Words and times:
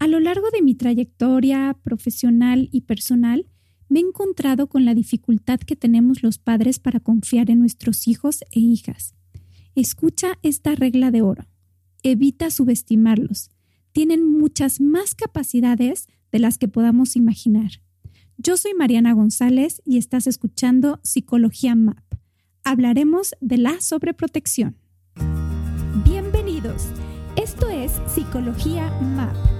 A 0.00 0.08
lo 0.08 0.18
largo 0.18 0.50
de 0.50 0.62
mi 0.62 0.74
trayectoria 0.74 1.76
profesional 1.82 2.70
y 2.72 2.80
personal, 2.80 3.46
me 3.90 4.00
he 4.00 4.02
encontrado 4.02 4.66
con 4.66 4.86
la 4.86 4.94
dificultad 4.94 5.60
que 5.60 5.76
tenemos 5.76 6.22
los 6.22 6.38
padres 6.38 6.78
para 6.78 7.00
confiar 7.00 7.50
en 7.50 7.60
nuestros 7.60 8.08
hijos 8.08 8.40
e 8.50 8.60
hijas. 8.60 9.14
Escucha 9.74 10.38
esta 10.42 10.74
regla 10.74 11.10
de 11.10 11.20
oro. 11.20 11.44
Evita 12.02 12.50
subestimarlos. 12.50 13.50
Tienen 13.92 14.26
muchas 14.26 14.80
más 14.80 15.14
capacidades 15.14 16.08
de 16.32 16.38
las 16.38 16.56
que 16.56 16.66
podamos 16.66 17.14
imaginar. 17.14 17.82
Yo 18.38 18.56
soy 18.56 18.72
Mariana 18.72 19.12
González 19.12 19.82
y 19.84 19.98
estás 19.98 20.26
escuchando 20.26 20.98
Psicología 21.02 21.74
MAP. 21.74 22.14
Hablaremos 22.64 23.34
de 23.42 23.58
la 23.58 23.78
sobreprotección. 23.82 24.78
Bienvenidos. 26.06 26.86
Esto 27.36 27.68
es 27.68 27.92
Psicología 28.06 28.90
MAP. 29.02 29.59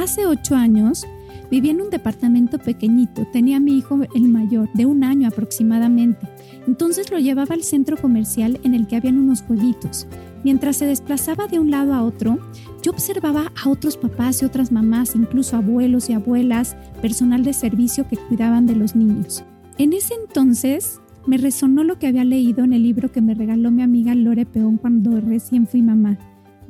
Hace 0.00 0.26
ocho 0.26 0.56
años 0.56 1.06
vivía 1.50 1.72
en 1.72 1.82
un 1.82 1.90
departamento 1.90 2.58
pequeñito. 2.58 3.26
Tenía 3.26 3.58
a 3.58 3.60
mi 3.60 3.76
hijo 3.76 4.00
el 4.14 4.28
mayor, 4.28 4.72
de 4.72 4.86
un 4.86 5.04
año 5.04 5.28
aproximadamente. 5.28 6.26
Entonces 6.66 7.10
lo 7.10 7.18
llevaba 7.18 7.54
al 7.54 7.62
centro 7.62 7.98
comercial 7.98 8.58
en 8.64 8.72
el 8.72 8.86
que 8.86 8.96
habían 8.96 9.18
unos 9.18 9.42
jueguitos. 9.42 10.06
Mientras 10.42 10.76
se 10.76 10.86
desplazaba 10.86 11.48
de 11.48 11.58
un 11.58 11.70
lado 11.70 11.92
a 11.92 12.02
otro, 12.02 12.38
yo 12.82 12.92
observaba 12.92 13.52
a 13.62 13.68
otros 13.68 13.98
papás 13.98 14.40
y 14.40 14.46
otras 14.46 14.72
mamás, 14.72 15.14
incluso 15.14 15.58
abuelos 15.58 16.08
y 16.08 16.14
abuelas, 16.14 16.78
personal 17.02 17.44
de 17.44 17.52
servicio 17.52 18.08
que 18.08 18.16
cuidaban 18.16 18.64
de 18.64 18.76
los 18.76 18.96
niños. 18.96 19.44
En 19.76 19.92
ese 19.92 20.14
entonces 20.14 20.98
me 21.26 21.36
resonó 21.36 21.84
lo 21.84 21.98
que 21.98 22.06
había 22.06 22.24
leído 22.24 22.64
en 22.64 22.72
el 22.72 22.84
libro 22.84 23.12
que 23.12 23.20
me 23.20 23.34
regaló 23.34 23.70
mi 23.70 23.82
amiga 23.82 24.14
Lore 24.14 24.46
Peón 24.46 24.78
cuando 24.78 25.20
recién 25.20 25.66
fui 25.66 25.82
mamá. 25.82 26.16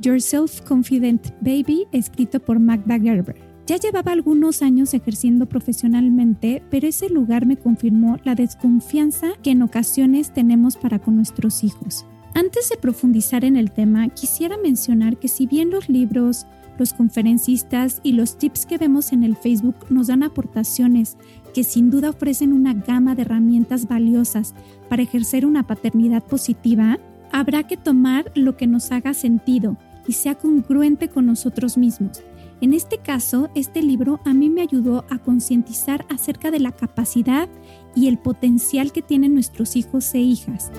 Your 0.01 0.19
Self-Confident 0.19 1.27
Baby, 1.41 1.85
escrito 1.91 2.39
por 2.39 2.59
Magda 2.59 2.99
Gerber. 2.99 3.35
Ya 3.67 3.77
llevaba 3.77 4.11
algunos 4.11 4.63
años 4.63 4.93
ejerciendo 4.95 5.45
profesionalmente, 5.45 6.63
pero 6.71 6.87
ese 6.87 7.09
lugar 7.09 7.45
me 7.45 7.57
confirmó 7.57 8.17
la 8.23 8.33
desconfianza 8.33 9.33
que 9.43 9.51
en 9.51 9.61
ocasiones 9.61 10.33
tenemos 10.33 10.75
para 10.75 10.99
con 10.99 11.15
nuestros 11.15 11.63
hijos. 11.63 12.05
Antes 12.33 12.69
de 12.69 12.77
profundizar 12.77 13.45
en 13.45 13.55
el 13.55 13.71
tema, 13.71 14.09
quisiera 14.09 14.57
mencionar 14.57 15.19
que 15.19 15.27
si 15.27 15.45
bien 15.45 15.69
los 15.69 15.87
libros, 15.87 16.47
los 16.79 16.93
conferencistas 16.93 17.99
y 18.01 18.13
los 18.13 18.37
tips 18.37 18.65
que 18.65 18.79
vemos 18.79 19.11
en 19.11 19.23
el 19.23 19.35
Facebook 19.35 19.75
nos 19.89 20.07
dan 20.07 20.23
aportaciones 20.23 21.17
que 21.53 21.63
sin 21.63 21.91
duda 21.91 22.09
ofrecen 22.09 22.53
una 22.53 22.73
gama 22.73 23.13
de 23.13 23.21
herramientas 23.21 23.87
valiosas 23.87 24.55
para 24.89 25.03
ejercer 25.03 25.45
una 25.45 25.67
paternidad 25.67 26.23
positiva, 26.23 26.97
habrá 27.31 27.63
que 27.63 27.77
tomar 27.77 28.31
lo 28.33 28.57
que 28.57 28.67
nos 28.67 28.91
haga 28.91 29.13
sentido 29.13 29.77
sea 30.13 30.35
congruente 30.35 31.09
con 31.09 31.25
nosotros 31.25 31.77
mismos. 31.77 32.21
En 32.61 32.73
este 32.73 32.99
caso, 32.99 33.49
este 33.55 33.81
libro 33.81 34.19
a 34.23 34.33
mí 34.33 34.49
me 34.49 34.61
ayudó 34.61 35.05
a 35.09 35.19
concientizar 35.19 36.05
acerca 36.09 36.51
de 36.51 36.59
la 36.59 36.71
capacidad 36.71 37.49
y 37.95 38.07
el 38.07 38.19
potencial 38.19 38.91
que 38.91 39.01
tienen 39.01 39.33
nuestros 39.33 39.75
hijos 39.75 40.13
e 40.13 40.19
hijas. 40.19 40.71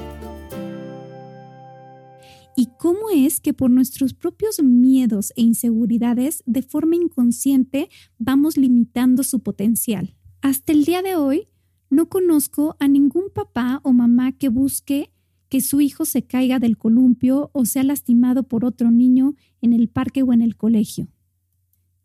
Y 2.57 2.69
cómo 2.79 3.11
es 3.13 3.41
que 3.41 3.55
por 3.55 3.71
nuestros 3.71 4.15
propios 4.15 4.63
miedos 4.63 5.33
e 5.37 5.43
inseguridades, 5.43 6.43
de 6.47 6.63
forma 6.63 6.97
inconsciente, 6.97 7.89
vamos 8.19 8.57
limitando 8.57 9.23
su 9.23 9.41
potencial. 9.41 10.15
Hasta 10.43 10.73
el 10.73 10.85
día 10.85 11.03
de 11.03 11.17
hoy, 11.17 11.49
no 11.89 12.09
conozco 12.09 12.77
a 12.79 12.89
ningún 12.89 13.25
papá 13.35 13.81
o 13.83 13.93
mamá 13.93 14.33
que 14.33 14.49
busque 14.49 15.12
que 15.53 15.61
su 15.61 15.83
hijo 15.83 16.07
se 16.07 16.23
caiga 16.23 16.59
del 16.61 16.79
columpio 16.79 17.51
o 17.53 17.67
sea 17.67 17.83
lastimado 17.83 18.45
por 18.45 18.65
otro 18.65 18.91
niño 18.91 19.35
en 19.61 19.75
el 19.75 19.91
parque 19.91 20.23
o 20.23 20.33
en 20.33 20.41
el 20.41 20.57
colegio. 20.57 21.09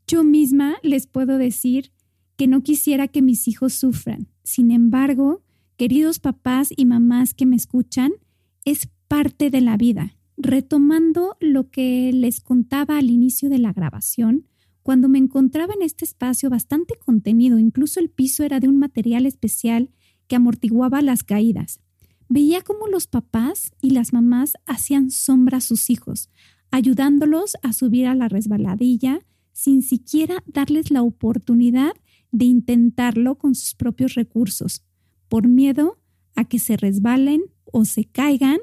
Yo 0.05 0.25
misma 0.25 0.75
les 0.83 1.07
puedo 1.07 1.37
decir 1.37 1.93
que 2.35 2.45
no 2.47 2.61
quisiera 2.61 3.07
que 3.07 3.21
mis 3.21 3.47
hijos 3.47 3.71
sufran. 3.71 4.27
Sin 4.43 4.69
embargo, 4.69 5.45
queridos 5.77 6.19
papás 6.19 6.73
y 6.75 6.83
mamás 6.83 7.33
que 7.33 7.45
me 7.45 7.55
escuchan, 7.55 8.11
es 8.65 8.89
parte 9.07 9.49
de 9.49 9.61
la 9.61 9.77
vida. 9.77 10.17
Retomando 10.35 11.37
lo 11.39 11.69
que 11.69 12.11
les 12.11 12.41
contaba 12.41 12.97
al 12.97 13.09
inicio 13.09 13.47
de 13.49 13.59
la 13.59 13.71
grabación, 13.71 14.45
cuando 14.83 15.07
me 15.07 15.19
encontraba 15.19 15.73
en 15.73 15.83
este 15.83 16.03
espacio 16.03 16.49
bastante 16.49 16.95
contenido, 16.99 17.59
incluso 17.59 18.01
el 18.01 18.09
piso 18.09 18.43
era 18.43 18.59
de 18.59 18.67
un 18.67 18.77
material 18.77 19.25
especial 19.25 19.89
que 20.27 20.35
amortiguaba 20.35 21.01
las 21.01 21.23
caídas. 21.23 21.79
Veía 22.29 22.61
cómo 22.61 22.87
los 22.87 23.07
papás 23.07 23.71
y 23.81 23.91
las 23.91 24.13
mamás 24.13 24.53
hacían 24.65 25.11
sombra 25.11 25.57
a 25.57 25.61
sus 25.61 25.89
hijos, 25.89 26.29
ayudándolos 26.71 27.55
a 27.63 27.73
subir 27.73 28.07
a 28.07 28.15
la 28.15 28.27
resbaladilla 28.27 29.21
sin 29.53 29.81
siquiera 29.81 30.43
darles 30.45 30.91
la 30.91 31.01
oportunidad 31.01 31.93
de 32.31 32.45
intentarlo 32.45 33.37
con 33.37 33.55
sus 33.55 33.73
propios 33.73 34.13
recursos, 34.13 34.83
por 35.29 35.47
miedo 35.47 35.99
a 36.35 36.45
que 36.45 36.59
se 36.59 36.77
resbalen 36.77 37.41
o 37.65 37.85
se 37.85 38.05
caigan 38.05 38.59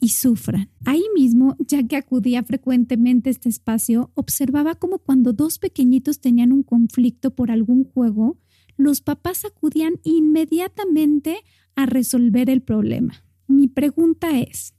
y 0.00 0.08
sufran. 0.08 0.70
Ahí 0.84 1.04
mismo, 1.14 1.56
ya 1.60 1.86
que 1.86 1.96
acudía 1.96 2.42
frecuentemente 2.42 3.30
a 3.30 3.32
este 3.32 3.48
espacio, 3.48 4.10
observaba 4.14 4.74
cómo 4.74 4.98
cuando 4.98 5.32
dos 5.32 5.58
pequeñitos 5.58 6.20
tenían 6.20 6.52
un 6.52 6.62
conflicto 6.62 7.34
por 7.34 7.50
algún 7.50 7.84
juego, 7.84 8.38
los 8.76 9.00
papás 9.00 9.44
acudían 9.44 10.00
inmediatamente 10.02 11.38
a 11.74 11.86
resolver 11.86 12.50
el 12.50 12.62
problema. 12.62 13.24
Mi 13.46 13.68
pregunta 13.68 14.38
es, 14.38 14.74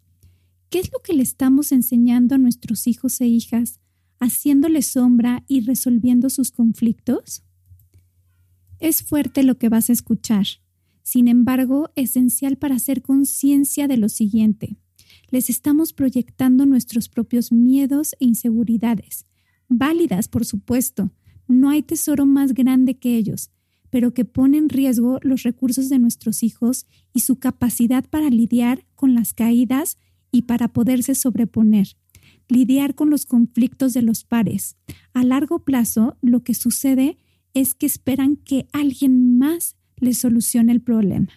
¿qué 0.69 0.79
es 0.79 0.91
lo 0.91 0.99
que 0.99 1.13
le 1.13 1.23
estamos 1.23 1.71
enseñando 1.71 2.35
a 2.35 2.37
nuestros 2.37 2.87
hijos 2.87 3.21
e 3.21 3.27
hijas, 3.27 3.79
haciéndoles 4.19 4.87
sombra 4.87 5.43
y 5.47 5.61
resolviendo 5.61 6.29
sus 6.29 6.51
conflictos? 6.51 7.43
Es 8.79 9.03
fuerte 9.03 9.43
lo 9.43 9.57
que 9.57 9.69
vas 9.69 9.89
a 9.89 9.93
escuchar, 9.93 10.45
sin 11.03 11.27
embargo, 11.27 11.91
esencial 11.95 12.57
para 12.57 12.75
hacer 12.75 13.01
conciencia 13.01 13.87
de 13.87 13.97
lo 13.97 14.09
siguiente. 14.09 14.77
Les 15.29 15.49
estamos 15.49 15.93
proyectando 15.93 16.65
nuestros 16.65 17.09
propios 17.09 17.51
miedos 17.51 18.15
e 18.19 18.25
inseguridades, 18.25 19.25
válidas, 19.67 20.27
por 20.27 20.45
supuesto. 20.45 21.11
No 21.47 21.69
hay 21.69 21.83
tesoro 21.83 22.25
más 22.25 22.53
grande 22.53 22.97
que 22.97 23.17
ellos, 23.17 23.51
pero 23.95 24.13
que 24.13 24.25
pone 24.25 24.57
en 24.57 24.67
riesgo 24.67 25.19
los 25.21 25.43
recursos 25.43 25.87
de 25.87 25.99
nuestros 25.99 26.43
hijos 26.43 26.85
y 27.13 27.21
su 27.21 27.39
capacidad 27.39 28.03
para 28.03 28.29
lidiar 28.29 28.85
con 28.93 29.15
las 29.15 29.33
caídas 29.33 29.97
y 30.33 30.41
para 30.41 30.67
poderse 30.73 31.15
sobreponer, 31.15 31.95
lidiar 32.49 32.95
con 32.95 33.09
los 33.09 33.25
conflictos 33.25 33.93
de 33.93 34.01
los 34.01 34.25
pares. 34.25 34.75
A 35.13 35.23
largo 35.23 35.59
plazo, 35.59 36.17
lo 36.21 36.43
que 36.43 36.55
sucede 36.55 37.17
es 37.53 37.73
que 37.73 37.85
esperan 37.85 38.35
que 38.35 38.67
alguien 38.73 39.37
más 39.37 39.77
les 39.95 40.17
solucione 40.17 40.73
el 40.73 40.81
problema. 40.81 41.31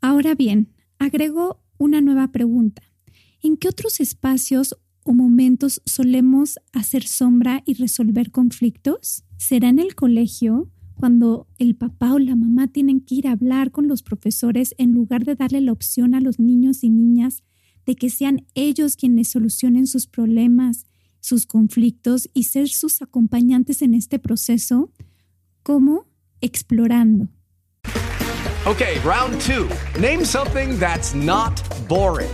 Ahora 0.00 0.34
bien, 0.34 0.72
agrego 0.98 1.62
una 1.76 2.00
nueva 2.00 2.32
pregunta. 2.32 2.80
¿En 3.42 3.58
qué 3.58 3.68
otros 3.68 4.00
espacios 4.00 4.78
o 5.02 5.12
momentos 5.12 5.82
solemos 5.84 6.58
hacer 6.72 7.06
sombra 7.06 7.62
y 7.66 7.74
resolver 7.74 8.30
conflictos? 8.30 9.24
¿Será 9.36 9.68
en 9.68 9.78
el 9.78 9.94
colegio? 9.94 10.70
Cuando 11.02 11.48
el 11.58 11.74
papá 11.74 12.12
o 12.14 12.20
la 12.20 12.36
mamá 12.36 12.68
tienen 12.68 13.00
que 13.00 13.16
ir 13.16 13.26
a 13.26 13.32
hablar 13.32 13.72
con 13.72 13.88
los 13.88 14.04
profesores 14.04 14.72
en 14.78 14.94
lugar 14.94 15.24
de 15.24 15.34
darle 15.34 15.60
la 15.60 15.72
opción 15.72 16.14
a 16.14 16.20
los 16.20 16.38
niños 16.38 16.84
y 16.84 16.90
niñas 16.90 17.42
de 17.86 17.96
que 17.96 18.08
sean 18.08 18.46
ellos 18.54 18.94
quienes 18.94 19.28
solucionen 19.28 19.88
sus 19.88 20.06
problemas, 20.06 20.86
sus 21.18 21.44
conflictos 21.44 22.30
y 22.34 22.44
ser 22.44 22.68
sus 22.68 23.02
acompañantes 23.02 23.82
en 23.82 23.94
este 23.94 24.20
proceso, 24.20 24.92
como 25.64 26.06
explorando. 26.40 27.26
Okay, 28.64 29.00
round 29.04 29.40
two. 29.40 29.68
Name 30.00 30.24
something 30.24 30.78
that's 30.78 31.16
not 31.16 31.60
boring. 31.88 32.30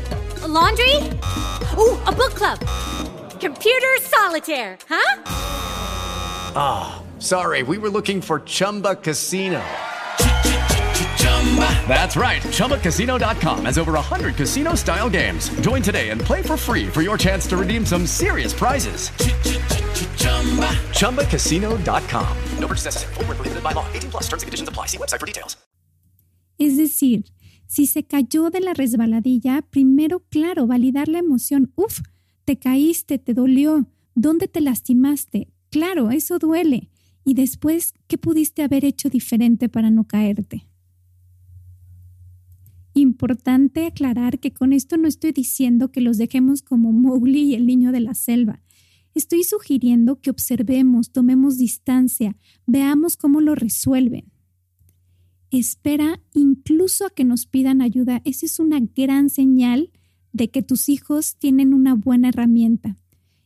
laundry? 0.46 0.92
Ooh, 1.78 1.96
a 2.06 2.12
book 2.12 2.34
club. 2.34 2.58
Computer 3.40 3.98
solitaire, 4.02 4.76
huh? 4.86 5.22
Ah, 6.54 6.97
oh, 6.97 6.97
sorry, 7.18 7.62
we 7.62 7.78
were 7.78 7.88
looking 7.88 8.20
for 8.20 8.40
Chumba 8.40 8.96
Casino. 8.96 9.62
That's 11.88 12.16
right. 12.16 12.42
ChumbaCasino.com 12.42 13.64
has 13.64 13.78
over 13.78 13.92
100 13.92 14.36
casino 14.36 14.74
style 14.74 15.08
games. 15.08 15.48
Join 15.60 15.82
today 15.82 16.10
and 16.10 16.20
play 16.20 16.42
for 16.42 16.56
free 16.56 16.86
for 16.86 17.00
your 17.00 17.16
chance 17.16 17.46
to 17.48 17.56
redeem 17.56 17.86
some 17.86 18.06
serious 18.06 18.52
prizes. 18.52 19.10
ChumbaCasino.com. 20.92 22.36
No 22.58 22.68
purchase 22.68 22.84
necessary. 22.84 23.14
Full 23.14 23.24
prohibited 23.24 23.62
by 23.62 23.72
law. 23.72 23.86
18 23.94 24.10
plus 24.10 24.24
terms 24.28 24.42
and 24.42 24.48
conditions 24.48 24.68
apply. 24.68 24.86
See 24.86 24.98
website 24.98 25.20
for 25.20 25.26
details. 25.26 25.56
Es 26.58 26.76
decir, 26.76 27.24
si 27.66 27.86
se 27.86 28.02
cayó 28.02 28.50
de 28.50 28.60
la 28.60 28.74
resbaladilla, 28.74 29.62
primero, 29.62 30.24
claro, 30.28 30.66
validar 30.66 31.08
la 31.08 31.18
emoción. 31.18 31.72
Uf, 31.76 32.00
te 32.44 32.58
caíste, 32.58 33.18
te 33.18 33.32
dolió. 33.32 33.86
¿Dónde 34.14 34.48
te 34.48 34.60
lastimaste? 34.60 35.48
Claro, 35.70 36.10
eso 36.10 36.38
duele. 36.38 36.90
Y 37.28 37.34
después, 37.34 37.92
¿qué 38.06 38.16
pudiste 38.16 38.62
haber 38.62 38.86
hecho 38.86 39.10
diferente 39.10 39.68
para 39.68 39.90
no 39.90 40.04
caerte? 40.04 40.66
Importante 42.94 43.84
aclarar 43.84 44.38
que 44.40 44.54
con 44.54 44.72
esto 44.72 44.96
no 44.96 45.06
estoy 45.06 45.32
diciendo 45.32 45.92
que 45.92 46.00
los 46.00 46.16
dejemos 46.16 46.62
como 46.62 46.90
Mowgli 46.90 47.40
y 47.40 47.54
el 47.54 47.66
niño 47.66 47.92
de 47.92 48.00
la 48.00 48.14
selva. 48.14 48.62
Estoy 49.14 49.44
sugiriendo 49.44 50.22
que 50.22 50.30
observemos, 50.30 51.12
tomemos 51.12 51.58
distancia, 51.58 52.34
veamos 52.66 53.18
cómo 53.18 53.42
lo 53.42 53.54
resuelven. 53.54 54.32
Espera 55.50 56.22
incluso 56.32 57.04
a 57.04 57.10
que 57.10 57.24
nos 57.24 57.44
pidan 57.44 57.82
ayuda. 57.82 58.22
Esa 58.24 58.46
es 58.46 58.58
una 58.58 58.80
gran 58.80 59.28
señal 59.28 59.90
de 60.32 60.48
que 60.48 60.62
tus 60.62 60.88
hijos 60.88 61.36
tienen 61.36 61.74
una 61.74 61.92
buena 61.92 62.30
herramienta. 62.30 62.96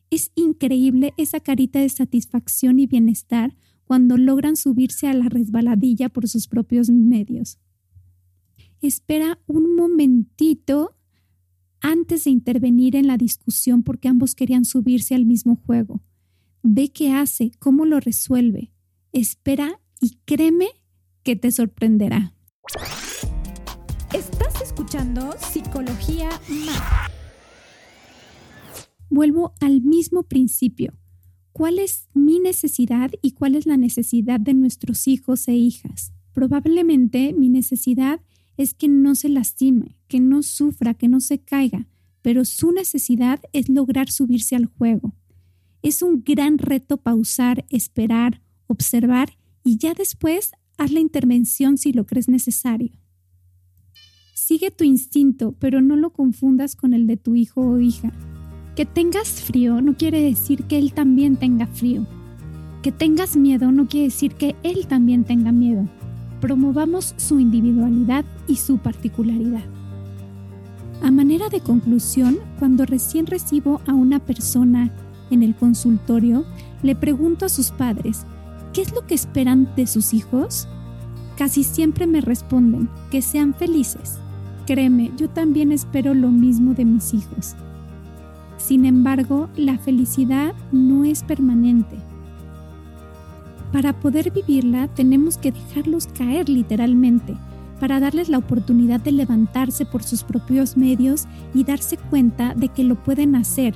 Es 0.09 0.31
increíble 0.37 1.15
esa 1.17 1.41
carita 1.41 1.81
de 1.81 1.89
satisfacción 1.89 2.79
y 2.79 2.87
bienestar 2.87 3.57
cuando 3.93 4.17
logran 4.17 4.57
subirse 4.57 5.07
a 5.07 5.13
la 5.13 5.29
resbaladilla 5.29 6.09
por 6.09 6.27
sus 6.27 6.49
propios 6.49 6.89
medios 6.89 7.59
espera 8.81 9.39
un 9.47 9.77
momentito 9.77 10.97
antes 11.83 12.25
de 12.25 12.31
intervenir 12.31 12.97
en 12.97 13.07
la 13.07 13.19
discusión 13.19 13.83
porque 13.83 14.09
ambos 14.09 14.35
querían 14.35 14.65
subirse 14.65 15.15
al 15.15 15.27
mismo 15.27 15.57
juego. 15.67 16.03
Ve 16.63 16.91
qué 16.91 17.13
hace, 17.13 17.51
cómo 17.59 17.85
lo 17.85 18.01
resuelve. 18.01 18.73
Espera 19.13 19.79
y 20.01 20.19
créeme 20.25 20.69
que 21.23 21.37
te 21.37 21.53
sorprenderá. 21.53 22.35
Estás 24.15 24.63
escuchando 24.63 25.35
Psicología 25.39 26.31
Más. 26.49 27.11
Vuelvo 29.11 29.53
al 29.61 29.83
mismo 29.83 30.23
principio. 30.23 30.95
¿Cuál 31.53 31.79
es 31.79 32.09
mi 32.15 32.39
necesidad 32.39 33.11
y 33.21 33.33
cuál 33.33 33.57
es 33.57 33.67
la 33.67 33.77
necesidad 33.77 34.41
de 34.41 34.55
nuestros 34.55 35.07
hijos 35.07 35.49
e 35.49 35.55
hijas? 35.55 36.13
Probablemente 36.33 37.35
mi 37.35 37.51
necesidad 37.51 38.21
es 38.57 38.73
que 38.73 38.89
no 38.89 39.15
se 39.15 39.29
lastime, 39.29 39.97
que 40.09 40.19
no 40.19 40.43
sufra, 40.43 40.95
que 40.95 41.09
no 41.09 41.21
se 41.21 41.41
caiga, 41.41 41.89
pero 42.23 42.47
su 42.47 42.73
necesidad 42.73 43.41
es 43.53 43.69
lograr 43.69 44.11
subirse 44.11 44.57
al 44.57 44.67
juego. 44.67 45.15
Es 45.83 46.01
un 46.01 46.23
gran 46.25 46.57
reto 46.57 46.97
pausar, 46.97 47.67
esperar, 47.69 48.41
observar 48.67 49.37
y 49.63 49.77
ya 49.77 49.93
después 49.93 50.53
haz 50.79 50.91
la 50.91 51.01
intervención 51.01 51.77
si 51.77 51.93
lo 51.93 52.07
crees 52.07 52.29
necesario. 52.29 52.93
Sigue 54.35 54.71
tu 54.71 54.85
instinto, 54.85 55.55
pero 55.59 55.83
no 55.83 55.97
lo 55.97 56.13
confundas 56.13 56.77
con 56.77 56.95
el 56.95 57.07
de 57.07 57.19
tu 57.19 57.35
hijo 57.35 57.61
o 57.61 57.79
hija. 57.79 58.13
Que 58.77 58.87
tengas 58.87 59.29
frío 59.29 59.81
no 59.81 59.95
quiere 59.97 60.23
decir 60.23 60.65
que 60.65 60.79
él 60.79 60.93
también 60.93 61.37
tenga 61.37 61.67
frío. 61.67 62.07
Que 62.83 62.93
tengas 62.93 63.37
miedo 63.37 63.71
no 63.71 63.87
quiere 63.87 64.07
decir 64.07 64.35
que 64.35 64.57
él 64.63 64.87
también 64.87 65.25
tenga 65.25 65.53
miedo 65.53 65.87
promovamos 66.43 67.15
su 67.19 67.39
individualidad 67.39 68.25
y 68.49 68.57
su 68.57 68.79
particularidad. 68.79 69.63
A 71.01 71.13
manera 71.13 71.49
de 71.49 71.61
conclusión, 71.61 72.39
cuando 72.59 72.85
recién 72.85 73.27
recibo 73.27 73.81
a 73.87 73.95
una 73.95 74.19
persona 74.19 74.91
en 75.31 75.45
el 75.45 75.55
consultorio, 75.55 76.45
le 76.83 76.97
pregunto 76.97 77.47
a 77.47 77.49
sus 77.49 77.71
padres, 77.71 78.27
¿qué 78.73 78.83
es 78.83 78.93
lo 78.93 79.07
que 79.07 79.15
esperan 79.15 79.69
de 79.77 79.87
sus 79.87 80.13
hijos? 80.13 80.67
Casi 81.37 81.63
siempre 81.63 82.09
me 82.09 82.21
responden, 82.21 82.91
que 83.13 83.23
sean 83.23 83.55
felices. 83.55 84.19
Créeme, 84.67 85.13
yo 85.17 85.31
también 85.31 85.71
espero 85.71 86.13
lo 86.13 86.29
mismo 86.29 86.75
de 86.75 86.85
mis 86.85 87.15
hijos. 87.15 87.55
Sin 88.63 88.85
embargo, 88.85 89.49
la 89.57 89.79
felicidad 89.79 90.55
no 90.71 91.05
es 91.05 91.23
permanente 91.23 91.99
para 93.73 93.99
poder 93.99 94.31
vivirla 94.31 94.87
tenemos 94.89 95.39
que 95.39 95.51
dejarlos 95.51 96.07
caer 96.07 96.49
literalmente, 96.49 97.35
para 97.81 97.99
darles 97.99 98.29
la 98.29 98.39
oportunidad 98.39 99.01
de 99.01 99.13
levantarse 99.13 99.87
por 99.87 100.03
sus 100.05 100.23
propios 100.23 100.77
medios 100.77 101.25
y 101.55 101.65
darse 101.65 101.97
cuenta 101.97 102.55
de 102.55 102.69
que 102.69 102.85
lo 102.85 102.95
pueden 102.95 103.35
hacer. 103.35 103.75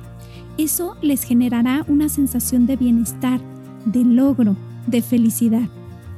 Eso 0.57 0.95
les 1.01 1.23
generará 1.23 1.83
una 1.87 2.09
sensación 2.09 2.67
de 2.67 2.77
bienestar, 2.77 3.41
de 3.85 4.05
logro, 4.05 4.55
de 4.85 5.01
felicidad. 5.01 5.67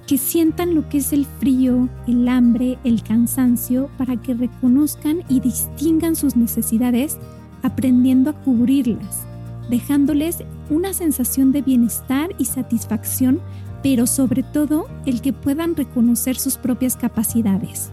Que 0.05 0.17
sientan 0.17 0.75
lo 0.75 0.89
que 0.89 0.97
es 0.97 1.13
el 1.13 1.25
frío, 1.25 1.87
el 2.07 2.27
hambre, 2.27 2.77
el 2.83 3.03
cansancio, 3.03 3.89
para 3.97 4.17
que 4.17 4.33
reconozcan 4.33 5.19
y 5.29 5.39
distingan 5.39 6.15
sus 6.15 6.35
necesidades, 6.35 7.17
aprendiendo 7.63 8.29
a 8.29 8.33
cubrirlas, 8.33 9.25
dejándoles 9.69 10.43
una 10.69 10.93
sensación 10.93 11.51
de 11.51 11.61
bienestar 11.61 12.29
y 12.37 12.45
satisfacción 12.45 13.39
pero 13.81 14.07
sobre 14.07 14.43
todo 14.43 14.87
el 15.05 15.21
que 15.21 15.33
puedan 15.33 15.75
reconocer 15.75 16.37
sus 16.37 16.57
propias 16.57 16.95
capacidades. 16.95 17.91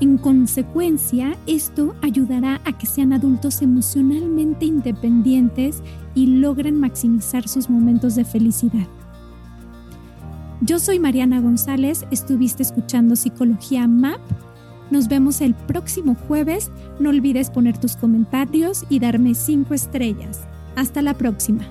En 0.00 0.18
consecuencia, 0.18 1.36
esto 1.46 1.94
ayudará 2.02 2.60
a 2.64 2.76
que 2.76 2.86
sean 2.86 3.12
adultos 3.12 3.62
emocionalmente 3.62 4.64
independientes 4.64 5.82
y 6.14 6.26
logren 6.26 6.80
maximizar 6.80 7.46
sus 7.46 7.70
momentos 7.70 8.16
de 8.16 8.24
felicidad. 8.24 8.86
Yo 10.60 10.78
soy 10.78 10.98
Mariana 10.98 11.40
González, 11.40 12.04
estuviste 12.10 12.62
escuchando 12.62 13.14
Psicología 13.14 13.86
MAP. 13.86 14.20
Nos 14.92 15.08
vemos 15.08 15.40
el 15.40 15.54
próximo 15.54 16.14
jueves. 16.14 16.70
No 17.00 17.08
olvides 17.08 17.48
poner 17.48 17.78
tus 17.78 17.96
comentarios 17.96 18.84
y 18.90 19.00
darme 19.00 19.34
5 19.34 19.72
estrellas. 19.72 20.40
Hasta 20.76 21.00
la 21.00 21.14
próxima. 21.14 21.64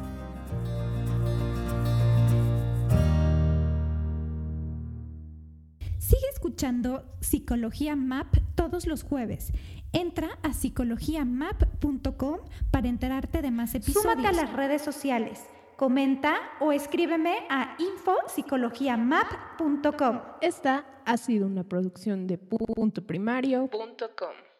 escuchando 6.34 7.06
Psicología 7.22 7.96
Map 7.96 8.36
todos 8.56 8.86
los 8.86 9.04
jueves. 9.04 9.52
Entra 9.94 10.40
a 10.44 10.54
psicologiamap.com 10.54 12.38
para 12.72 12.88
enterarte 12.88 13.42
de 13.42 13.52
más 13.52 13.74
episodios. 13.74 14.04
Súmate 14.04 14.28
a 14.28 14.32
las 14.32 14.52
redes 14.54 14.82
sociales, 14.82 15.40
comenta 15.82 16.38
o 16.60 16.72
escríbeme 16.72 17.40
a 17.50 17.76
infopsicologiamap.com. 17.80 20.22
Esta 20.40 20.86
ha 21.06 21.18
sido 21.18 21.48
una 21.48 21.64
producción 21.64 22.28
de 22.28 22.38
puntoprimario.com. 22.38 24.51